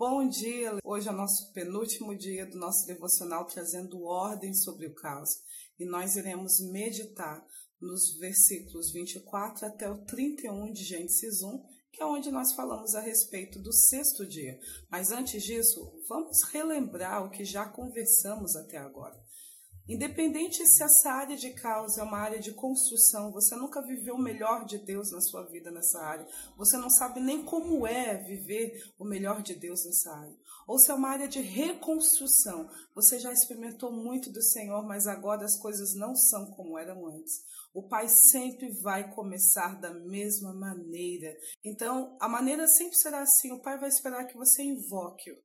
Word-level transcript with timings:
Bom 0.00 0.26
dia! 0.26 0.78
Hoje 0.82 1.08
é 1.08 1.12
o 1.12 1.14
nosso 1.14 1.52
penúltimo 1.52 2.16
dia 2.16 2.46
do 2.46 2.56
nosso 2.56 2.86
devocional 2.86 3.44
trazendo 3.44 4.02
ordem 4.02 4.54
sobre 4.54 4.86
o 4.86 4.94
caos. 4.94 5.28
E 5.78 5.84
nós 5.84 6.16
iremos 6.16 6.58
meditar 6.72 7.46
nos 7.78 8.16
versículos 8.18 8.92
24 8.92 9.66
até 9.66 9.90
o 9.90 10.02
31 10.06 10.72
de 10.72 10.84
Gênesis 10.84 11.42
1, 11.42 11.62
que 11.92 12.02
é 12.02 12.06
onde 12.06 12.30
nós 12.30 12.54
falamos 12.54 12.94
a 12.94 13.02
respeito 13.02 13.58
do 13.58 13.70
sexto 13.74 14.26
dia. 14.26 14.58
Mas 14.90 15.10
antes 15.10 15.42
disso, 15.42 15.92
vamos 16.08 16.38
relembrar 16.50 17.26
o 17.26 17.30
que 17.30 17.44
já 17.44 17.68
conversamos 17.68 18.56
até 18.56 18.78
agora. 18.78 19.22
Independente 19.90 20.64
se 20.68 20.84
essa 20.84 21.10
área 21.10 21.36
de 21.36 21.50
causa 21.50 22.00
é 22.00 22.04
uma 22.04 22.18
área 22.18 22.38
de 22.38 22.52
construção, 22.52 23.32
você 23.32 23.56
nunca 23.56 23.82
viveu 23.82 24.14
o 24.14 24.22
melhor 24.22 24.64
de 24.64 24.78
Deus 24.78 25.10
na 25.10 25.20
sua 25.20 25.42
vida 25.42 25.68
nessa 25.72 26.00
área. 26.00 26.28
Você 26.56 26.76
não 26.76 26.88
sabe 26.88 27.18
nem 27.18 27.44
como 27.44 27.84
é 27.84 28.18
viver 28.18 28.88
o 28.96 29.04
melhor 29.04 29.42
de 29.42 29.52
Deus 29.52 29.84
nessa 29.84 30.12
área. 30.12 30.36
Ou 30.64 30.78
se 30.78 30.92
é 30.92 30.94
uma 30.94 31.08
área 31.08 31.26
de 31.26 31.40
reconstrução, 31.40 32.70
você 32.94 33.18
já 33.18 33.32
experimentou 33.32 33.90
muito 33.90 34.30
do 34.30 34.40
Senhor, 34.40 34.86
mas 34.86 35.08
agora 35.08 35.44
as 35.44 35.58
coisas 35.58 35.92
não 35.96 36.14
são 36.14 36.52
como 36.52 36.78
eram 36.78 37.08
antes. 37.08 37.42
O 37.74 37.82
Pai 37.82 38.06
sempre 38.30 38.70
vai 38.82 39.12
começar 39.12 39.80
da 39.80 39.92
mesma 39.92 40.54
maneira. 40.54 41.36
Então, 41.64 42.16
a 42.20 42.28
maneira 42.28 42.64
sempre 42.68 42.94
será 42.94 43.22
assim: 43.22 43.50
o 43.50 43.60
Pai 43.60 43.76
vai 43.76 43.88
esperar 43.88 44.24
que 44.28 44.36
você 44.36 44.62
invoque-o. 44.62 45.36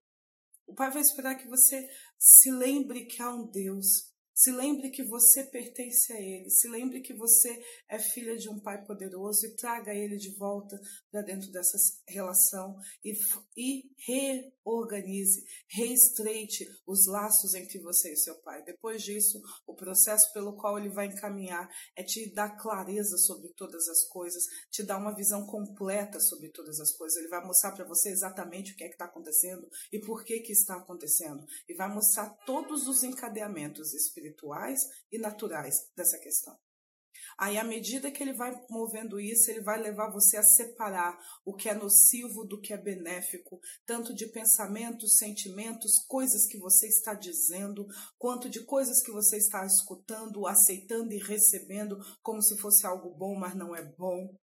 O 0.67 0.75
Pai 0.75 0.91
vai 0.91 1.01
esperar 1.01 1.33
que 1.33 1.47
você 1.47 1.89
se 2.19 2.51
lembre 2.51 3.05
que 3.05 3.23
há 3.23 3.31
um 3.31 3.49
Deus 3.49 4.13
se 4.35 4.51
lembre 4.51 4.89
que 4.89 5.01
você 5.01 5.45
pertence 5.45 6.11
a 6.11 6.19
Ele. 6.19 6.49
Se 6.49 6.67
lembre 6.67 6.99
que 6.99 7.13
você 7.13 7.57
é 7.89 7.97
filha 7.97 8.35
de 8.35 8.49
um 8.49 8.59
Pai 8.59 8.83
poderoso 8.83 9.45
e 9.45 9.55
traga 9.55 9.95
Ele 9.95 10.17
de 10.17 10.35
volta 10.35 10.77
para 11.09 11.21
dentro 11.21 11.49
dessa 11.51 11.77
relação 12.05 12.75
e, 13.03 13.13
e 13.55 13.83
reorganize, 14.05 15.41
reestreite 15.69 16.67
os 16.85 17.07
laços 17.07 17.53
entre 17.53 17.79
você 17.79 18.11
e 18.11 18.17
seu 18.17 18.35
Pai. 18.41 18.61
Depois 18.63 19.01
disso, 19.03 19.41
o 19.65 19.73
processo 19.73 20.33
pelo 20.33 20.57
qual 20.57 20.77
Ele 20.77 20.89
vai 20.89 21.07
encaminhar 21.07 21.69
é 21.95 22.03
te 22.03 22.33
dar 22.33 22.57
clareza 22.57 23.17
sobre 23.17 23.47
todas 23.53 23.87
as 23.87 24.03
coisas, 24.09 24.43
te 24.69 24.83
dar 24.83 24.97
uma 24.97 25.15
visão 25.15 25.45
completa 25.45 26.19
sobre 26.19 26.49
todas 26.49 26.81
as 26.81 26.91
coisas. 26.91 27.17
Ele 27.17 27.29
vai 27.29 27.45
mostrar 27.45 27.71
para 27.71 27.85
você 27.85 28.09
exatamente 28.09 28.73
o 28.73 28.75
que 28.75 28.83
é 28.83 28.87
que 28.87 28.95
está 28.95 29.05
acontecendo 29.05 29.65
e 29.93 29.99
por 29.99 30.25
que 30.25 30.41
que 30.41 30.51
está 30.51 30.75
acontecendo. 30.75 31.45
E 31.69 31.73
vai 31.73 31.87
mostrar 31.87 32.31
todos 32.45 32.85
os 32.85 33.01
encadeamentos 33.01 33.93
espirituais 33.93 34.24
espirituais 34.25 34.81
e 35.11 35.17
naturais 35.17 35.75
dessa 35.95 36.17
questão. 36.19 36.57
Aí, 37.37 37.57
à 37.57 37.63
medida 37.63 38.11
que 38.11 38.23
ele 38.23 38.33
vai 38.33 38.53
movendo 38.69 39.19
isso, 39.19 39.49
ele 39.49 39.61
vai 39.61 39.81
levar 39.81 40.11
você 40.11 40.37
a 40.37 40.43
separar 40.43 41.17
o 41.43 41.53
que 41.53 41.67
é 41.67 41.73
nocivo 41.73 42.45
do 42.45 42.61
que 42.61 42.73
é 42.73 42.77
benéfico, 42.77 43.59
tanto 43.85 44.13
de 44.13 44.27
pensamentos, 44.27 45.17
sentimentos, 45.17 46.05
coisas 46.07 46.45
que 46.47 46.57
você 46.57 46.87
está 46.87 47.13
dizendo, 47.13 47.85
quanto 48.17 48.49
de 48.49 48.63
coisas 48.63 49.01
que 49.01 49.11
você 49.11 49.37
está 49.37 49.65
escutando, 49.65 50.45
aceitando 50.45 51.13
e 51.13 51.17
recebendo 51.17 51.97
como 52.21 52.41
se 52.41 52.57
fosse 52.57 52.85
algo 52.85 53.09
bom, 53.15 53.35
mas 53.35 53.55
não 53.55 53.75
é 53.75 53.83
bom. 53.83 54.33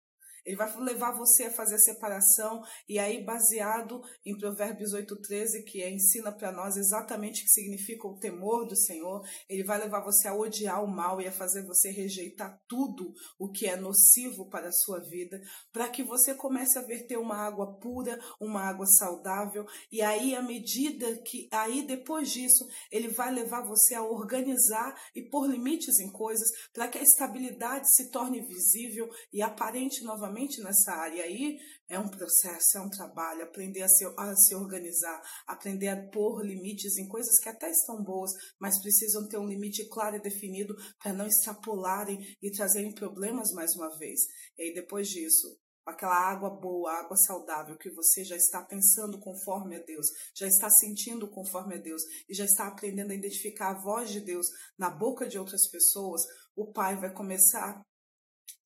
Ele 0.45 0.57
vai 0.57 0.75
levar 0.79 1.13
você 1.13 1.45
a 1.45 1.53
fazer 1.53 1.77
a 1.77 1.79
separação, 1.79 2.63
e 2.89 2.99
aí, 2.99 3.23
baseado 3.23 4.03
em 4.25 4.37
Provérbios 4.37 4.93
8,13, 4.93 5.65
que 5.65 5.89
ensina 5.89 6.33
para 6.33 6.51
nós 6.51 6.77
exatamente 6.77 7.43
o 7.43 7.45
que 7.45 7.51
significa 7.51 8.09
o 8.09 8.19
temor 8.19 8.67
do 8.67 8.77
Senhor, 8.77 9.23
ele 9.49 9.63
vai 9.63 9.79
levar 9.79 10.01
você 10.01 10.27
a 10.29 10.35
odiar 10.35 10.83
o 10.83 10.89
mal 10.89 11.21
e 11.21 11.29
a 11.29 11.33
fazer 11.33 11.65
você 11.65 11.91
rejeitar 11.91 12.61
tudo 12.67 13.13
o 13.39 13.51
que 13.51 13.67
é 13.67 13.77
nocivo 13.77 14.49
para 14.49 14.69
a 14.69 14.73
sua 14.73 14.99
vida, 15.01 15.41
para 15.73 15.89
que 15.89 16.03
você 16.03 16.35
comece 16.35 16.79
a 16.79 16.83
verter 16.83 17.19
uma 17.19 17.37
água 17.37 17.79
pura, 17.79 18.19
uma 18.41 18.63
água 18.63 18.87
saudável, 18.87 19.65
e 19.91 20.03
aí, 20.03 20.35
à 20.35 20.43
medida 20.43 21.17
que, 21.23 21.49
aí 21.53 21.87
depois 21.87 22.31
disso, 22.31 22.67
ele 22.91 23.09
vai 23.09 23.33
levar 23.33 23.63
você 23.63 23.95
a 23.95 24.03
organizar 24.03 24.95
e 25.15 25.23
pôr 25.23 25.47
limites 25.47 26.01
em 26.01 26.11
coisas, 26.11 26.49
para 26.73 26.89
que 26.89 26.99
a 26.99 27.03
estabilidade 27.03 27.95
se 27.95 28.11
torne 28.11 28.41
visível 28.41 29.09
e 29.33 29.41
aparente 29.41 30.03
novamente 30.03 30.32
nessa 30.33 30.93
área. 30.93 31.23
Aí 31.23 31.59
é 31.89 31.99
um 31.99 32.09
processo, 32.09 32.79
é 32.79 32.81
um 32.81 32.89
trabalho, 32.89 33.45
aprender 33.45 33.83
a 33.83 33.89
se, 33.89 34.05
a 34.05 34.35
se 34.35 34.55
organizar, 34.55 35.23
aprender 35.47 35.89
a 35.89 36.09
pôr 36.11 36.45
limites 36.45 36.97
em 36.97 37.07
coisas 37.09 37.39
que 37.39 37.49
até 37.49 37.71
estão 37.71 38.03
boas, 38.03 38.31
mas 38.59 38.81
precisam 38.81 39.29
ter 39.29 39.39
um 39.39 39.47
limite 39.47 39.89
claro 39.89 40.17
e 40.17 40.23
definido 40.23 40.75
para 40.99 41.13
não 41.13 41.27
extrapolarem 41.27 42.19
e 42.43 42.51
trazerem 42.51 42.95
problemas 42.95 43.53
mais 43.53 43.75
uma 43.77 43.97
vez. 43.99 44.21
E 44.57 44.63
aí 44.63 44.75
depois 44.75 45.09
disso, 45.09 45.57
aquela 45.85 46.17
água 46.17 46.51
boa, 46.51 46.93
água 46.93 47.17
saudável 47.17 47.77
que 47.77 47.91
você 47.91 48.25
já 48.25 48.37
está 48.37 48.63
pensando 48.63 49.19
conforme 49.19 49.77
a 49.77 49.83
Deus, 49.83 50.07
já 50.35 50.47
está 50.47 50.71
sentindo 50.71 51.29
conforme 51.29 51.75
a 51.75 51.79
Deus 51.79 52.03
e 52.29 52.35
já 52.35 52.45
está 52.45 52.69
aprendendo 52.69 53.11
a 53.11 53.15
identificar 53.15 53.71
a 53.71 53.81
voz 53.81 54.11
de 54.11 54.21
Deus 54.21 54.47
na 54.79 54.91
boca 54.91 55.27
de 55.27 55.39
outras 55.39 55.69
pessoas, 55.71 56.23
o 56.55 56.73
Pai 56.73 56.97
vai 56.97 57.13
começar 57.13 57.83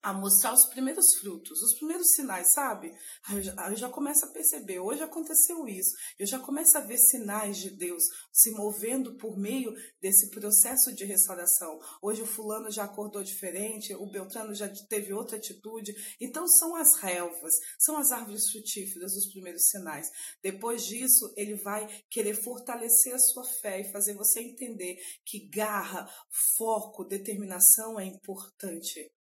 a 0.07 0.13
mostrar 0.13 0.55
os 0.55 0.65
primeiros 0.67 1.05
frutos, 1.19 1.61
os 1.61 1.77
primeiros 1.79 2.13
sinais, 2.13 2.53
sabe? 2.53 2.93
Eu, 3.29 3.43
já, 3.43 3.53
eu 3.69 3.77
já 3.77 3.89
começo 3.89 4.25
a 4.25 4.29
perceber, 4.29 4.79
hoje 4.79 5.03
aconteceu 5.03 5.67
isso, 5.67 5.91
eu 6.17 6.25
já 6.25 6.39
começo 6.39 6.79
a 6.79 6.81
ver 6.81 6.97
sinais 6.97 7.57
de 7.57 7.71
Deus 7.71 8.05
se 8.33 8.53
movendo 8.53 9.17
por 9.17 9.37
meio 9.37 9.75
desse 10.01 10.31
processo 10.31 10.95
de 10.95 11.05
restauração. 11.05 11.81
Hoje 12.01 12.23
o 12.23 12.27
fulano 12.27 12.71
já 12.71 12.85
acordou 12.85 13.21
diferente, 13.25 13.97
o 13.97 14.09
Beltrano 14.09 14.55
já 14.55 14.69
teve 14.89 15.13
outra 15.13 15.39
atitude. 15.39 15.93
Então 16.21 16.47
são 16.47 16.77
as 16.77 16.97
relvas, 17.01 17.55
são 17.77 17.99
as 17.99 18.13
árvores 18.13 18.49
frutíferas 18.53 19.11
os 19.13 19.33
primeiros 19.33 19.65
sinais. 19.65 20.07
Depois 20.41 20.85
disso, 20.87 21.35
ele 21.37 21.57
vai 21.57 21.85
querer 22.09 22.41
fortalecer 22.45 23.13
a 23.13 23.19
sua 23.19 23.43
fé 23.61 23.81
e 23.81 23.91
fazer 23.91 24.15
você 24.15 24.41
entender 24.41 24.99
que 25.25 25.49
garra, 25.49 26.09
foco, 26.57 27.05
determinação 27.05 27.99
é 27.99 28.05
importante 28.05 29.16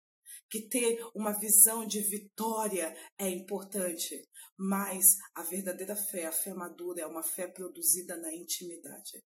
que 0.50 0.68
ter 0.68 0.98
uma 1.14 1.32
visão 1.32 1.86
de 1.86 2.00
vitória 2.00 2.96
é 3.18 3.28
importante, 3.28 4.22
mas 4.56 5.04
a 5.34 5.42
verdadeira 5.42 5.96
fé, 5.96 6.26
a 6.26 6.32
fé 6.32 6.54
madura, 6.54 7.02
é 7.02 7.06
uma 7.06 7.22
fé 7.22 7.46
produzida 7.46 8.16
na 8.16 8.34
intimidade. 8.34 9.24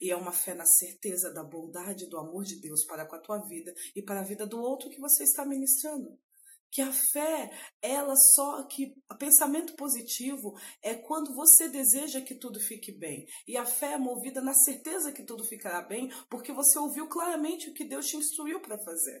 E 0.00 0.10
é 0.10 0.16
uma 0.16 0.32
fé 0.32 0.54
na 0.54 0.64
certeza 0.64 1.32
da 1.32 1.44
bondade 1.44 2.08
do 2.08 2.18
amor 2.18 2.44
de 2.44 2.60
Deus 2.60 2.84
para 2.84 3.06
com 3.06 3.16
a 3.16 3.20
tua 3.20 3.38
vida 3.46 3.74
e 3.94 4.02
para 4.02 4.20
a 4.20 4.24
vida 4.24 4.46
do 4.46 4.60
outro 4.60 4.88
que 4.88 5.00
você 5.00 5.24
está 5.24 5.44
ministrando. 5.44 6.18
Que 6.72 6.80
a 6.82 6.92
fé, 6.92 7.50
ela 7.82 8.14
só 8.16 8.62
que 8.68 8.94
pensamento 9.18 9.74
positivo 9.74 10.56
é 10.82 10.94
quando 10.94 11.34
você 11.34 11.68
deseja 11.68 12.22
que 12.22 12.34
tudo 12.34 12.58
fique 12.60 12.92
bem. 12.92 13.26
E 13.46 13.56
a 13.56 13.66
fé 13.66 13.94
é 13.94 13.98
movida 13.98 14.40
na 14.40 14.54
certeza 14.54 15.12
que 15.12 15.24
tudo 15.24 15.44
ficará 15.44 15.82
bem, 15.82 16.08
porque 16.30 16.52
você 16.52 16.78
ouviu 16.78 17.08
claramente 17.08 17.68
o 17.68 17.74
que 17.74 17.84
Deus 17.84 18.06
te 18.06 18.16
instruiu 18.16 18.60
para 18.60 18.78
fazer. 18.78 19.20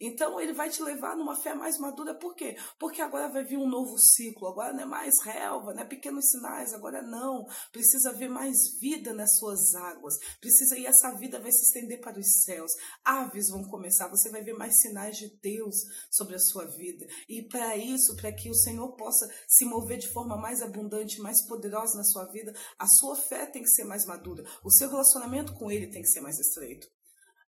Então 0.00 0.40
ele 0.40 0.52
vai 0.52 0.68
te 0.68 0.82
levar 0.82 1.16
numa 1.16 1.36
fé 1.36 1.54
mais 1.54 1.78
madura, 1.78 2.14
por 2.14 2.34
quê? 2.34 2.56
Porque 2.78 3.00
agora 3.00 3.28
vai 3.28 3.44
vir 3.44 3.56
um 3.56 3.68
novo 3.68 3.98
ciclo, 3.98 4.48
agora 4.48 4.72
não 4.72 4.82
é 4.82 4.86
mais 4.86 5.14
relva, 5.22 5.74
não 5.74 5.82
é 5.82 5.84
pequenos 5.84 6.30
sinais, 6.30 6.72
agora 6.72 7.02
não. 7.02 7.46
Precisa 7.70 8.10
haver 8.10 8.28
mais 8.28 8.56
vida 8.80 9.12
nas 9.12 9.36
suas 9.36 9.74
águas, 9.74 10.14
precisa 10.40 10.76
e 10.78 10.86
essa 10.86 11.12
vida 11.12 11.40
vai 11.40 11.52
se 11.52 11.66
estender 11.66 12.00
para 12.00 12.18
os 12.18 12.42
céus. 12.42 12.72
Aves 13.04 13.48
vão 13.50 13.64
começar, 13.64 14.08
você 14.08 14.30
vai 14.30 14.42
ver 14.42 14.54
mais 14.54 14.80
sinais 14.80 15.16
de 15.16 15.28
Deus 15.40 15.76
sobre 16.10 16.34
a 16.34 16.40
sua 16.40 16.66
vida. 16.66 17.06
E 17.28 17.42
para 17.42 17.76
isso, 17.76 18.16
para 18.16 18.32
que 18.32 18.50
o 18.50 18.54
Senhor 18.54 18.92
possa 18.96 19.28
se 19.46 19.64
mover 19.64 19.98
de 19.98 20.12
forma 20.12 20.36
mais 20.36 20.62
abundante, 20.62 21.20
mais 21.20 21.46
poderosa 21.46 21.96
na 21.96 22.04
sua 22.04 22.24
vida, 22.26 22.54
a 22.78 22.86
sua 22.86 23.16
fé 23.16 23.46
tem 23.46 23.62
que 23.62 23.70
ser 23.70 23.84
mais 23.84 24.04
madura, 24.06 24.44
o 24.64 24.70
seu 24.70 24.88
relacionamento 24.88 25.54
com 25.54 25.70
Ele 25.70 25.88
tem 25.88 26.02
que 26.02 26.08
ser 26.08 26.20
mais 26.20 26.38
estreito. 26.38 26.88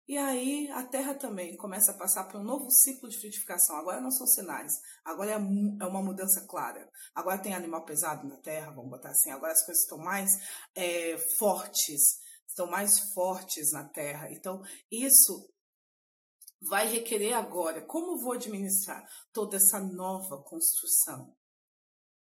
E 0.06 0.18
aí 0.18 0.70
a 0.70 0.82
Terra 0.82 1.14
também 1.14 1.56
começa 1.56 1.90
a 1.90 1.96
passar 1.96 2.24
por 2.24 2.38
um 2.38 2.44
novo 2.44 2.70
ciclo 2.70 3.08
de 3.08 3.18
frutificação. 3.18 3.76
Agora 3.76 4.00
não 4.00 4.10
são 4.10 4.26
sinais, 4.26 4.72
agora 5.02 5.30
é, 5.30 5.34
é 5.34 5.86
uma 5.86 6.02
mudança 6.02 6.46
clara. 6.46 6.90
Agora 7.14 7.38
tem 7.38 7.54
animal 7.54 7.84
pesado 7.84 8.28
na 8.28 8.36
Terra, 8.36 8.72
vamos 8.72 8.90
botar 8.90 9.10
assim. 9.10 9.30
Agora 9.30 9.52
as 9.52 9.64
coisas 9.64 9.82
estão 9.82 9.98
mais 9.98 10.30
é, 10.74 11.16
fortes, 11.38 12.20
estão 12.46 12.66
mais 12.66 13.12
fortes 13.14 13.72
na 13.72 13.88
Terra. 13.88 14.30
Então 14.30 14.62
isso 14.90 15.48
vai 16.60 16.86
requerer 16.86 17.34
agora 17.34 17.80
como 17.82 18.20
vou 18.20 18.32
administrar 18.32 19.08
toda 19.32 19.56
essa 19.56 19.80
nova 19.80 20.42
construção. 20.42 21.34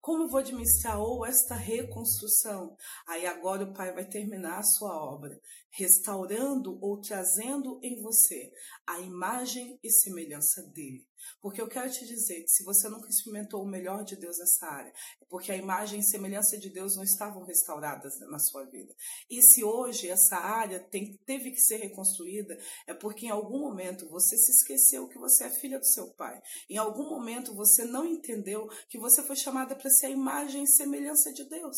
Como 0.03 0.27
vou 0.27 0.41
administrar 0.41 0.99
ou 0.99 1.25
esta 1.25 1.55
reconstrução? 1.55 2.75
Aí 3.07 3.25
agora 3.25 3.63
o 3.63 3.73
Pai 3.73 3.93
vai 3.93 4.05
terminar 4.05 4.59
a 4.59 4.63
sua 4.63 5.01
obra, 5.01 5.39
restaurando 5.71 6.77
ou 6.81 6.99
trazendo 6.99 7.79
em 7.81 8.01
você 8.01 8.51
a 8.85 8.99
imagem 8.99 9.79
e 9.81 9.89
semelhança 9.89 10.61
dele. 10.73 11.07
Porque 11.41 11.61
eu 11.61 11.67
quero 11.67 11.91
te 11.91 12.05
dizer 12.05 12.41
que 12.43 12.49
se 12.49 12.63
você 12.63 12.87
nunca 12.89 13.07
experimentou 13.09 13.63
o 13.63 13.67
melhor 13.67 14.03
de 14.03 14.15
Deus 14.15 14.37
nessa 14.37 14.67
área, 14.67 14.93
é 15.21 15.25
porque 15.29 15.51
a 15.51 15.57
imagem 15.57 15.99
e 15.99 16.03
semelhança 16.03 16.57
de 16.57 16.69
Deus 16.69 16.95
não 16.95 17.03
estavam 17.03 17.43
restauradas 17.43 18.19
na 18.29 18.39
sua 18.39 18.65
vida. 18.65 18.93
E 19.29 19.41
se 19.41 19.63
hoje 19.63 20.09
essa 20.09 20.37
área 20.37 20.79
tem, 20.79 21.17
teve 21.25 21.51
que 21.51 21.61
ser 21.61 21.77
reconstruída, 21.77 22.57
é 22.87 22.93
porque 22.93 23.25
em 23.25 23.29
algum 23.29 23.59
momento 23.59 24.07
você 24.09 24.37
se 24.37 24.51
esqueceu 24.51 25.07
que 25.07 25.17
você 25.17 25.45
é 25.45 25.49
filha 25.49 25.79
do 25.79 25.85
seu 25.85 26.11
pai. 26.13 26.41
Em 26.69 26.77
algum 26.77 27.09
momento 27.09 27.53
você 27.53 27.85
não 27.85 28.05
entendeu 28.05 28.67
que 28.89 28.97
você 28.97 29.23
foi 29.23 29.35
chamada 29.35 29.75
para 29.75 29.89
ser 29.89 30.07
a 30.07 30.11
imagem 30.11 30.63
e 30.63 30.67
semelhança 30.67 31.31
de 31.31 31.43
Deus. 31.45 31.77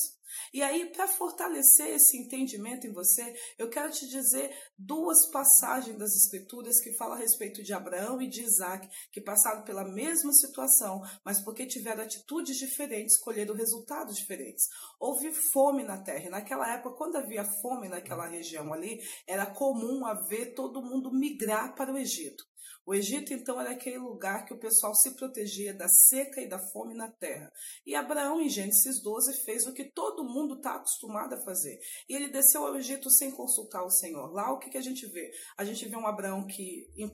E 0.53 0.61
aí, 0.61 0.91
para 0.91 1.07
fortalecer 1.07 1.87
esse 1.95 2.17
entendimento 2.17 2.87
em 2.87 2.91
você, 2.91 3.33
eu 3.57 3.69
quero 3.69 3.91
te 3.91 4.07
dizer 4.07 4.51
duas 4.77 5.29
passagens 5.31 5.97
das 5.97 6.15
Escrituras 6.15 6.79
que 6.81 6.93
falam 6.93 7.15
a 7.15 7.19
respeito 7.19 7.63
de 7.63 7.73
Abraão 7.73 8.21
e 8.21 8.27
de 8.27 8.41
Isaac, 8.41 8.87
que 9.11 9.21
passaram 9.21 9.34
pela 9.63 9.83
mesma 9.83 10.31
situação, 10.33 11.01
mas 11.23 11.41
porque 11.43 11.65
tiveram 11.65 12.03
atitudes 12.03 12.57
diferentes, 12.57 13.15
escolheram 13.15 13.55
resultados 13.55 14.15
diferentes. 14.15 14.65
Houve 14.99 15.31
fome 15.31 15.83
na 15.83 16.01
terra, 16.01 16.25
e 16.25 16.29
naquela 16.29 16.71
época, 16.73 16.95
quando 16.95 17.17
havia 17.17 17.43
fome 17.61 17.87
naquela 17.89 18.27
região 18.27 18.73
ali, 18.73 18.99
era 19.27 19.45
comum 19.45 20.05
haver 20.05 20.53
todo 20.53 20.81
mundo 20.81 21.11
migrar 21.11 21.75
para 21.75 21.93
o 21.93 21.97
Egito. 21.97 22.43
O 22.85 22.93
Egito, 22.93 23.33
então, 23.33 23.59
era 23.59 23.71
aquele 23.71 23.97
lugar 23.97 24.45
que 24.45 24.53
o 24.53 24.59
pessoal 24.59 24.93
se 24.93 25.15
protegia 25.15 25.73
da 25.73 25.87
seca 25.87 26.39
e 26.39 26.47
da 26.47 26.59
fome 26.71 26.93
na 26.93 27.09
terra. 27.11 27.51
E 27.85 27.95
Abraão, 27.95 28.39
em 28.39 28.49
Gênesis 28.49 29.01
12, 29.01 29.43
fez 29.43 29.65
o 29.65 29.73
que 29.73 29.91
todo 29.91 30.23
mundo 30.23 30.55
está 30.55 30.75
acostumado 30.75 31.33
a 31.33 31.43
fazer. 31.43 31.79
E 32.07 32.15
ele 32.15 32.29
desceu 32.29 32.65
ao 32.65 32.75
Egito 32.75 33.09
sem 33.09 33.31
consultar 33.31 33.83
o 33.83 33.89
Senhor. 33.89 34.31
Lá, 34.31 34.51
o 34.53 34.59
que, 34.59 34.69
que 34.69 34.77
a 34.77 34.81
gente 34.81 35.07
vê? 35.07 35.31
A 35.57 35.65
gente 35.65 35.87
vê 35.87 35.95
um 35.95 36.05
Abraão 36.05 36.45
que, 36.45 36.87
em 36.95 37.09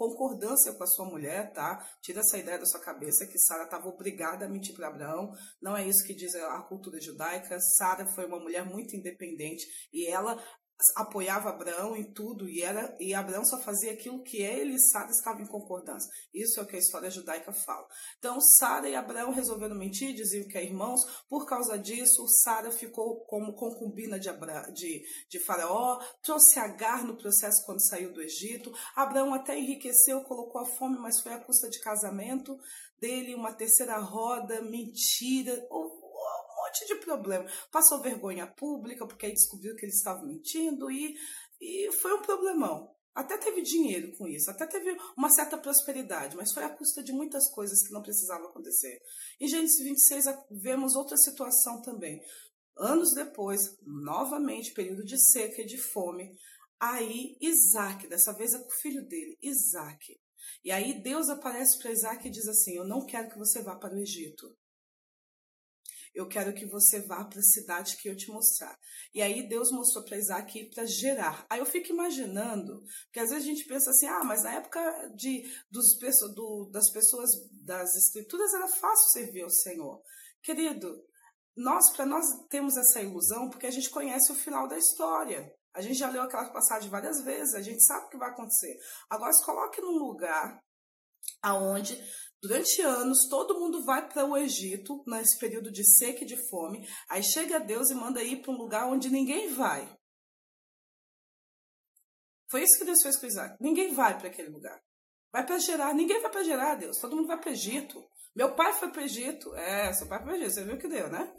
concordância 0.00 0.72
com 0.72 0.82
a 0.82 0.86
sua 0.86 1.04
mulher, 1.04 1.52
tá? 1.52 1.78
Tira 2.00 2.20
essa 2.20 2.38
ideia 2.38 2.58
da 2.58 2.64
sua 2.64 2.80
cabeça 2.80 3.26
que 3.26 3.38
Sara 3.38 3.64
estava 3.64 3.86
obrigada 3.86 4.46
a 4.46 4.48
mentir 4.48 4.74
para 4.74 4.88
Abraão. 4.88 5.30
Não 5.60 5.76
é 5.76 5.86
isso 5.86 6.06
que 6.06 6.14
diz 6.14 6.34
a 6.34 6.62
cultura 6.62 6.98
judaica. 6.98 7.60
Sara 7.60 8.06
foi 8.14 8.24
uma 8.24 8.40
mulher 8.40 8.64
muito 8.64 8.96
independente 8.96 9.66
e 9.92 10.06
ela 10.06 10.42
apoiava 10.96 11.50
Abraão 11.50 11.96
em 11.96 12.04
tudo 12.04 12.48
e 12.48 12.62
era 12.62 12.96
e 12.98 13.14
Abraão 13.14 13.44
só 13.44 13.60
fazia 13.60 13.92
aquilo 13.92 14.22
que 14.22 14.38
ele 14.38 14.74
e 14.74 14.80
Sara 14.80 15.10
estavam 15.10 15.42
em 15.42 15.46
concordância. 15.46 16.10
Isso 16.32 16.58
é 16.58 16.62
o 16.62 16.66
que 16.66 16.76
a 16.76 16.78
história 16.78 17.10
judaica 17.10 17.52
fala. 17.52 17.86
Então 18.18 18.40
Sara 18.40 18.88
e 18.88 18.94
Abraão 18.94 19.32
resolveram 19.32 19.76
mentir, 19.76 20.14
diziam 20.14 20.48
que 20.48 20.56
é 20.56 20.64
irmãos. 20.64 21.00
Por 21.28 21.46
causa 21.46 21.78
disso, 21.78 22.26
Sara 22.42 22.70
ficou 22.70 23.20
como 23.26 23.54
concubina 23.54 24.18
de, 24.18 24.28
Abra, 24.28 24.70
de, 24.72 25.02
de 25.28 25.38
Faraó, 25.40 25.98
trouxe 26.22 26.58
Agar 26.58 27.04
no 27.04 27.16
processo 27.16 27.64
quando 27.64 27.86
saiu 27.86 28.12
do 28.12 28.22
Egito. 28.22 28.72
Abraão 28.94 29.34
até 29.34 29.58
enriqueceu, 29.58 30.22
colocou 30.22 30.60
a 30.60 30.66
fome, 30.66 30.98
mas 30.98 31.20
foi 31.20 31.32
à 31.32 31.38
custa 31.38 31.68
de 31.68 31.80
casamento 31.80 32.58
dele, 33.00 33.34
uma 33.34 33.52
terceira 33.52 33.98
roda, 33.98 34.60
mentira, 34.60 35.66
monte 36.70 36.86
de 36.86 36.94
problema. 36.96 37.44
Passou 37.70 38.00
vergonha 38.00 38.46
pública, 38.46 39.06
porque 39.06 39.26
aí 39.26 39.32
descobriu 39.32 39.74
que 39.74 39.84
eles 39.84 39.96
estavam 39.96 40.26
mentindo 40.26 40.90
e, 40.90 41.14
e 41.60 41.92
foi 42.00 42.14
um 42.14 42.22
problemão. 42.22 42.94
Até 43.12 43.36
teve 43.36 43.60
dinheiro 43.62 44.16
com 44.16 44.28
isso, 44.28 44.48
até 44.50 44.66
teve 44.66 44.96
uma 45.16 45.28
certa 45.30 45.58
prosperidade, 45.58 46.36
mas 46.36 46.52
foi 46.52 46.62
à 46.62 46.70
custa 46.70 47.02
de 47.02 47.12
muitas 47.12 47.50
coisas 47.50 47.82
que 47.82 47.92
não 47.92 48.02
precisavam 48.02 48.48
acontecer. 48.48 49.00
Em 49.40 49.48
Gênesis 49.48 49.82
26 49.82 50.24
vemos 50.62 50.94
outra 50.94 51.16
situação 51.16 51.82
também. 51.82 52.22
Anos 52.78 53.12
depois, 53.12 53.60
novamente, 53.82 54.72
período 54.72 55.04
de 55.04 55.18
seca 55.18 55.60
e 55.60 55.66
de 55.66 55.76
fome, 55.76 56.32
aí 56.78 57.36
Isaac, 57.40 58.06
dessa 58.08 58.32
vez 58.32 58.54
é 58.54 58.58
com 58.58 58.68
o 58.68 58.80
filho 58.80 59.04
dele, 59.06 59.36
Isaac. 59.42 60.18
E 60.64 60.70
aí 60.70 61.02
Deus 61.02 61.28
aparece 61.28 61.78
para 61.78 61.90
Isaac 61.90 62.26
e 62.26 62.30
diz 62.30 62.46
assim: 62.46 62.76
Eu 62.76 62.86
não 62.86 63.04
quero 63.04 63.28
que 63.28 63.38
você 63.38 63.60
vá 63.60 63.76
para 63.76 63.94
o 63.94 63.98
Egito 63.98 64.56
eu 66.14 66.26
quero 66.26 66.52
que 66.52 66.66
você 66.66 67.00
vá 67.00 67.24
para 67.24 67.38
a 67.38 67.42
cidade 67.42 67.96
que 67.96 68.08
eu 68.08 68.16
te 68.16 68.30
mostrar. 68.30 68.76
E 69.14 69.22
aí 69.22 69.48
Deus 69.48 69.70
mostrou 69.70 70.04
para 70.04 70.18
Isaac 70.18 70.70
para 70.74 70.84
gerar. 70.86 71.46
Aí 71.48 71.60
eu 71.60 71.66
fico 71.66 71.92
imaginando, 71.92 72.82
porque 73.04 73.20
às 73.20 73.30
vezes 73.30 73.44
a 73.44 73.46
gente 73.46 73.64
pensa 73.64 73.90
assim, 73.90 74.06
ah, 74.06 74.24
mas 74.24 74.42
na 74.42 74.54
época 74.54 74.80
de, 75.14 75.42
dos, 75.70 75.96
do, 76.34 76.68
das 76.72 76.90
pessoas 76.90 77.30
das 77.64 77.94
escrituras 77.96 78.52
era 78.54 78.68
fácil 78.68 79.10
servir 79.12 79.42
ao 79.42 79.50
Senhor. 79.50 80.02
Querido, 80.42 81.04
nós, 81.56 81.90
para 81.94 82.06
nós 82.06 82.24
temos 82.48 82.76
essa 82.76 83.00
ilusão 83.00 83.48
porque 83.48 83.66
a 83.66 83.70
gente 83.70 83.90
conhece 83.90 84.32
o 84.32 84.36
final 84.36 84.66
da 84.66 84.78
história. 84.78 85.52
A 85.72 85.80
gente 85.80 85.98
já 85.98 86.10
leu 86.10 86.22
aquela 86.22 86.50
passagem 86.50 86.90
várias 86.90 87.22
vezes, 87.22 87.54
a 87.54 87.62
gente 87.62 87.84
sabe 87.84 88.06
o 88.06 88.08
que 88.08 88.18
vai 88.18 88.30
acontecer. 88.30 88.76
Agora 89.08 89.32
se 89.32 89.44
coloque 89.44 89.80
num 89.80 89.98
lugar 89.98 90.60
aonde 91.42 91.98
Durante 92.42 92.80
anos, 92.80 93.28
todo 93.28 93.60
mundo 93.60 93.84
vai 93.84 94.08
para 94.08 94.24
o 94.24 94.34
Egito, 94.34 95.04
nesse 95.06 95.38
período 95.38 95.70
de 95.70 95.84
seca 95.84 96.24
e 96.24 96.26
de 96.26 96.38
fome. 96.48 96.88
Aí 97.10 97.22
chega 97.22 97.60
Deus 97.60 97.90
e 97.90 97.94
manda 97.94 98.22
ir 98.22 98.40
para 98.40 98.50
um 98.50 98.56
lugar 98.56 98.86
onde 98.86 99.10
ninguém 99.10 99.52
vai. 99.52 99.94
Foi 102.50 102.62
isso 102.62 102.78
que 102.78 102.84
Deus 102.84 103.02
fez 103.02 103.20
com 103.20 103.26
Isaac. 103.26 103.56
Ninguém 103.60 103.92
vai 103.92 104.18
para 104.18 104.28
aquele 104.28 104.48
lugar. 104.48 104.82
Vai 105.30 105.44
para 105.44 105.58
Gerar. 105.58 105.94
Ninguém 105.94 106.20
vai 106.22 106.30
para 106.30 106.42
Gerar, 106.42 106.76
Deus. 106.76 106.98
Todo 106.98 107.14
mundo 107.14 107.28
vai 107.28 107.38
para 107.38 107.52
Egito. 107.52 108.02
Meu 108.34 108.54
pai 108.54 108.72
foi 108.72 108.90
para 108.90 109.04
Egito. 109.04 109.54
É, 109.54 109.92
seu 109.92 110.08
pai 110.08 110.18
foi 110.18 110.28
para 110.28 110.36
Egito. 110.36 110.54
Você 110.54 110.64
viu 110.64 110.78
que 110.78 110.88
deu, 110.88 111.10
né? 111.10 111.32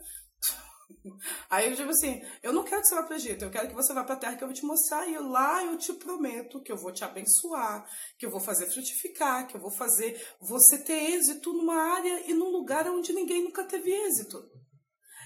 Aí 1.49 1.69
eu 1.69 1.75
digo 1.75 1.89
assim: 1.89 2.21
eu 2.41 2.53
não 2.53 2.63
quero 2.63 2.81
que 2.81 2.87
você 2.87 2.95
vá 2.95 3.03
para 3.03 3.13
o 3.13 3.17
Egito, 3.17 3.45
eu 3.45 3.51
quero 3.51 3.67
que 3.67 3.75
você 3.75 3.93
vá 3.93 4.03
para 4.03 4.15
a 4.15 4.17
terra 4.17 4.35
que 4.35 4.43
eu 4.43 4.47
vou 4.47 4.55
te 4.55 4.65
mostrar 4.65 5.07
e 5.07 5.17
lá 5.17 5.63
eu 5.65 5.77
te 5.77 5.93
prometo 5.93 6.61
que 6.61 6.71
eu 6.71 6.77
vou 6.77 6.91
te 6.91 7.03
abençoar, 7.03 7.85
que 8.17 8.25
eu 8.25 8.31
vou 8.31 8.39
fazer 8.39 8.67
frutificar, 8.67 9.47
que 9.47 9.55
eu 9.55 9.61
vou 9.61 9.71
fazer 9.71 10.21
você 10.39 10.77
ter 10.77 11.13
êxito 11.13 11.53
numa 11.53 11.75
área 11.75 12.29
e 12.29 12.33
num 12.33 12.49
lugar 12.51 12.89
onde 12.89 13.13
ninguém 13.13 13.43
nunca 13.43 13.63
teve 13.63 13.91
êxito. 13.91 14.49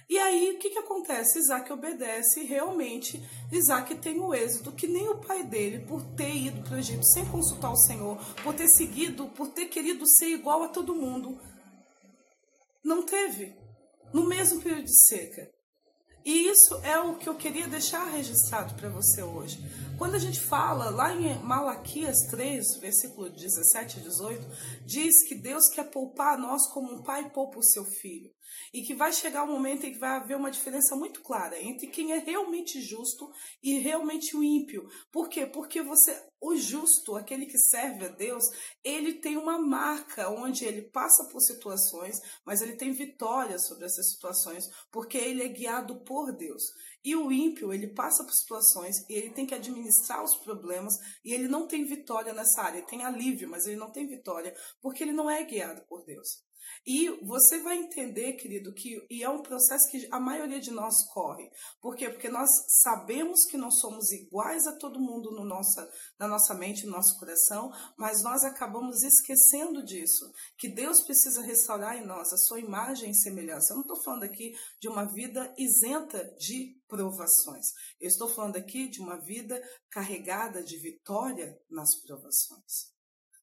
E 0.08 0.20
aí, 0.20 0.52
o 0.52 0.60
que, 0.60 0.70
que 0.70 0.78
acontece? 0.78 1.40
Isaac 1.40 1.72
obedece 1.74 2.42
e 2.42 2.46
realmente 2.46 3.20
Isaac 3.52 3.96
tem 3.96 4.20
o 4.20 4.36
êxito 4.36 4.72
que 4.72 4.88
nem 4.88 5.10
o 5.10 5.20
pai 5.20 5.44
dele, 5.44 5.80
por 5.80 6.04
ter 6.16 6.36
ido 6.36 6.62
para 6.62 6.76
o 6.76 6.78
Egito 6.78 7.04
sem 7.08 7.26
consultar 7.26 7.72
o 7.72 7.78
Senhor, 7.78 8.18
por 8.44 8.54
ter 8.54 8.68
seguido, 8.68 9.28
por 9.30 9.48
ter 9.48 9.66
querido 9.66 10.08
ser 10.08 10.28
igual 10.28 10.62
a 10.62 10.68
todo 10.68 10.96
mundo, 10.96 11.40
não 12.84 13.02
teve. 13.02 13.56
No 14.14 14.28
mesmo 14.28 14.62
período 14.62 14.86
de 14.86 15.08
seca. 15.08 15.52
E 16.26 16.48
isso 16.48 16.74
é 16.84 17.00
o 17.00 17.16
que 17.18 17.30
eu 17.30 17.36
queria 17.36 17.68
deixar 17.68 18.04
registrado 18.06 18.74
para 18.74 18.90
você 18.90 19.22
hoje. 19.22 19.60
Quando 19.96 20.16
a 20.16 20.20
gente 20.20 20.40
fala 20.40 20.90
lá 20.90 21.14
em 21.14 21.38
Malaquias 21.44 22.18
3, 22.32 22.80
versículo 22.82 23.30
17 23.30 24.00
e 24.00 24.02
18, 24.02 24.44
diz 24.84 25.24
que 25.28 25.36
Deus 25.36 25.70
quer 25.70 25.84
poupar 25.84 26.36
nós 26.36 26.68
como 26.74 26.92
um 26.92 27.04
pai 27.04 27.30
poupa 27.30 27.60
o 27.60 27.64
seu 27.64 27.86
filho. 27.86 28.32
E 28.74 28.82
que 28.82 28.96
vai 28.96 29.14
chegar 29.14 29.44
um 29.44 29.52
momento 29.52 29.86
em 29.86 29.94
que 29.94 30.00
vai 30.00 30.18
haver 30.18 30.36
uma 30.36 30.50
diferença 30.50 30.96
muito 30.96 31.22
clara 31.22 31.62
entre 31.62 31.88
quem 31.88 32.12
é 32.12 32.18
realmente 32.18 32.82
justo 32.82 33.32
e 33.62 33.78
realmente 33.78 34.36
o 34.36 34.44
ímpio. 34.44 34.90
Por 35.12 35.30
quê? 35.30 35.46
Porque 35.46 35.84
você, 35.84 36.12
o 36.46 36.56
justo, 36.56 37.16
aquele 37.16 37.46
que 37.46 37.58
serve 37.58 38.06
a 38.06 38.10
Deus, 38.10 38.44
ele 38.84 39.16
tem 39.16 39.36
uma 39.36 39.58
marca 39.58 40.30
onde 40.30 40.64
ele 40.64 40.84
passa 40.84 41.28
por 41.32 41.42
situações, 41.42 42.20
mas 42.46 42.62
ele 42.62 42.76
tem 42.76 42.92
vitória 42.92 43.58
sobre 43.58 43.86
essas 43.86 44.12
situações, 44.12 44.70
porque 44.92 45.18
ele 45.18 45.44
é 45.44 45.48
guiado 45.48 46.04
por 46.04 46.32
Deus. 46.32 46.64
E 47.04 47.16
o 47.16 47.32
ímpio, 47.32 47.74
ele 47.74 47.94
passa 47.94 48.24
por 48.24 48.34
situações 48.34 48.98
e 49.10 49.14
ele 49.14 49.32
tem 49.32 49.46
que 49.46 49.54
administrar 49.54 50.24
os 50.24 50.36
problemas 50.38 50.94
e 51.24 51.34
ele 51.34 51.48
não 51.48 51.68
tem 51.68 51.86
vitória 51.86 52.34
nessa 52.34 52.64
área. 52.64 52.78
Ele 52.80 52.88
tem 52.88 53.04
alívio, 53.04 53.50
mas 53.50 53.66
ele 53.66 53.76
não 53.76 53.92
tem 53.92 54.08
vitória 54.08 54.56
porque 54.82 55.04
ele 55.04 55.14
não 55.14 55.30
é 55.30 55.44
guiado 55.44 55.84
por 55.88 56.04
Deus. 56.04 56.44
E 56.86 57.10
você 57.26 57.62
vai 57.62 57.78
entender, 57.78 58.34
querido, 58.34 58.74
que 58.74 59.06
e 59.10 59.24
é 59.24 59.30
um 59.30 59.42
processo 59.42 59.90
que 59.90 60.08
a 60.12 60.20
maioria 60.20 60.60
de 60.60 60.72
nós 60.72 61.04
corre. 61.14 61.50
Por 61.82 61.96
quê? 61.96 62.10
Porque 62.10 62.30
nós 62.30 62.50
sabemos 62.84 63.46
que 63.50 63.58
não 63.58 63.72
somos 63.72 64.12
iguais 64.12 64.68
a 64.68 64.78
todo 64.78 65.00
mundo 65.00 65.32
no 65.32 65.44
nossa, 65.44 65.90
na 66.20 66.28
nossa 66.28 66.54
mente, 66.54 66.86
no 66.86 66.92
nosso 66.92 67.18
coração, 67.20 67.72
mas 67.98 68.22
nós 68.24 68.44
acabamos 68.44 69.04
esquecendo 69.04 69.84
disso. 69.84 70.32
Que 70.58 70.68
Deus 70.68 71.04
precisa 71.04 71.42
restaurar 71.42 71.98
em 71.98 72.06
nós 72.06 72.32
a 72.32 72.38
sua 72.38 72.60
imagem 72.60 73.12
e 73.12 73.16
semelhança. 73.16 73.72
Eu 73.74 73.78
não 73.78 73.82
estou 73.82 74.02
falando 74.04 74.24
aqui 74.24 74.54
de 74.80 74.88
uma 74.88 75.06
vida 75.06 75.54
isenta 75.58 76.24
de 76.38 76.80
provações. 76.88 77.66
Eu 78.00 78.08
estou 78.08 78.30
falando 78.30 78.58
aqui 78.58 78.88
de 78.88 79.02
uma 79.02 79.18
vida 79.18 79.62
carregada 79.90 80.64
de 80.64 80.78
vitória 80.78 81.60
nas 81.70 81.96
provações. 82.02 82.94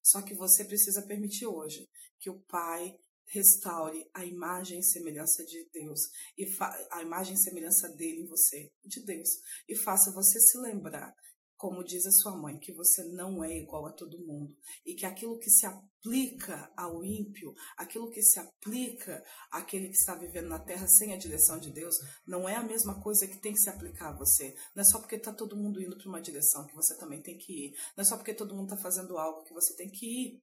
Só 0.03 0.21
que 0.21 0.35
você 0.35 0.65
precisa 0.65 1.03
permitir 1.03 1.47
hoje 1.47 1.89
que 2.19 2.31
o 2.31 2.41
Pai 2.41 2.97
restaure 3.33 4.09
a 4.15 4.25
imagem 4.25 4.79
e 4.79 4.85
semelhança 4.85 5.45
de 5.45 5.67
Deus 5.73 6.01
e 6.37 6.47
a 6.91 7.03
imagem 7.03 7.35
e 7.35 7.43
semelhança 7.43 7.89
dele 7.89 8.21
em 8.21 8.27
você, 8.27 8.71
de 8.85 9.05
Deus, 9.05 9.29
e 9.69 9.75
faça 9.75 10.13
você 10.13 10.39
se 10.39 10.59
lembrar, 10.59 11.15
como 11.57 11.85
diz 11.85 12.05
a 12.05 12.11
sua 12.11 12.37
mãe, 12.37 12.59
que 12.59 12.73
você 12.73 13.05
não 13.05 13.43
é 13.43 13.57
igual 13.57 13.87
a 13.87 13.93
todo 13.93 14.25
mundo 14.27 14.55
e 14.85 14.95
que 14.95 15.07
aquilo 15.07 15.39
que 15.39 15.49
se 15.49 15.65
aplica 15.65 16.71
ao 16.77 17.05
ímpio, 17.05 17.55
aquilo 17.77 18.11
que 18.11 18.21
se 18.21 18.39
aplica 18.39 19.25
àquele 19.51 19.89
que 19.89 19.97
está 19.97 20.15
vivendo 20.15 20.49
na 20.49 20.59
terra 20.59 20.87
sem 20.89 21.15
a 21.15 21.17
direção 21.17 21.59
de 21.59 21.73
Deus, 21.73 21.95
não 22.27 22.49
é 22.49 22.57
a 22.57 22.65
mesma 22.65 23.01
coisa 23.01 23.27
que 23.29 23.41
tem 23.41 23.53
que 23.53 23.61
se 23.61 23.71
aplicar 23.71 24.11
a 24.11 24.17
você. 24.17 24.55
Não 24.75 24.83
é 24.83 24.85
só 24.85 24.99
porque 24.99 25.15
está 25.15 25.33
todo 25.33 25.57
mundo 25.57 25.81
indo 25.81 25.97
para 25.97 26.09
uma 26.09 26.21
direção 26.21 26.67
que 26.67 26.75
você 26.75 26.99
também 26.99 27.23
tem 27.23 27.39
que 27.39 27.69
ir. 27.69 27.73
Não 27.97 28.03
é 28.03 28.05
só 28.05 28.17
porque 28.17 28.35
todo 28.35 28.55
mundo 28.55 28.73
está 28.73 28.77
fazendo 28.77 29.17
algo 29.17 29.45
que 29.45 29.55
você 29.55 29.75
tem 29.77 29.89
que 29.89 30.05
ir. 30.05 30.43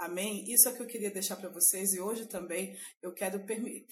Amém? 0.00 0.50
Isso 0.50 0.66
é 0.66 0.72
que 0.72 0.80
eu 0.80 0.86
queria 0.86 1.10
deixar 1.10 1.36
para 1.36 1.50
vocês 1.50 1.92
e 1.92 2.00
hoje 2.00 2.24
também 2.24 2.74
eu 3.02 3.12
quero 3.12 3.38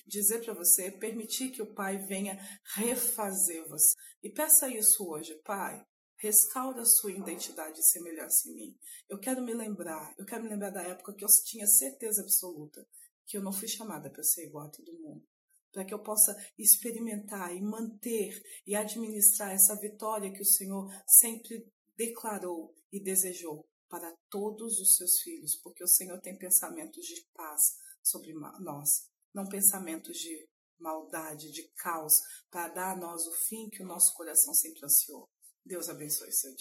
dizer 0.06 0.42
para 0.42 0.54
você, 0.54 0.90
permitir 0.90 1.50
que 1.50 1.60
o 1.60 1.74
Pai 1.74 1.98
venha 1.98 2.40
refazer 2.76 3.68
você. 3.68 3.94
E 4.22 4.30
peça 4.30 4.70
isso 4.70 5.06
hoje, 5.06 5.34
Pai. 5.44 5.84
Restaura 6.16 6.80
a 6.80 6.86
sua 6.86 7.12
identidade 7.12 7.78
e 7.78 7.90
semelhança 7.90 8.48
em 8.48 8.54
mim. 8.54 8.78
Eu 9.06 9.20
quero 9.20 9.44
me 9.44 9.52
lembrar, 9.52 10.14
eu 10.18 10.24
quero 10.24 10.44
me 10.44 10.48
lembrar 10.48 10.70
da 10.70 10.82
época 10.82 11.12
que 11.12 11.22
eu 11.22 11.28
tinha 11.44 11.66
certeza 11.66 12.22
absoluta 12.22 12.88
que 13.26 13.36
eu 13.36 13.42
não 13.42 13.52
fui 13.52 13.68
chamada 13.68 14.08
para 14.08 14.22
ser 14.22 14.46
igual 14.46 14.66
a 14.66 14.70
todo 14.70 14.98
mundo. 14.98 15.22
Para 15.70 15.84
que 15.84 15.92
eu 15.92 16.02
possa 16.02 16.34
experimentar 16.58 17.54
e 17.54 17.60
manter 17.60 18.42
e 18.66 18.74
administrar 18.74 19.52
essa 19.52 19.78
vitória 19.78 20.32
que 20.32 20.40
o 20.40 20.46
Senhor 20.46 20.90
sempre 21.06 21.70
declarou 21.98 22.74
e 22.90 22.98
desejou 22.98 23.68
para 23.88 24.14
todos 24.30 24.78
os 24.78 24.96
seus 24.96 25.20
filhos, 25.20 25.56
porque 25.62 25.82
o 25.82 25.88
Senhor 25.88 26.20
tem 26.20 26.36
pensamentos 26.36 27.04
de 27.04 27.26
paz 27.34 27.60
sobre 28.02 28.32
nós, 28.60 29.08
não 29.34 29.46
pensamentos 29.48 30.16
de 30.18 30.48
maldade, 30.78 31.50
de 31.50 31.68
caos, 31.76 32.14
para 32.50 32.68
dar 32.68 32.92
a 32.92 32.96
nós 32.96 33.26
o 33.26 33.32
fim 33.32 33.68
que 33.68 33.82
o 33.82 33.86
nosso 33.86 34.14
coração 34.14 34.54
sempre 34.54 34.84
ansiou. 34.84 35.28
Deus 35.64 35.88
abençoe 35.88 36.32
seu 36.32 36.50
dia. 36.50 36.56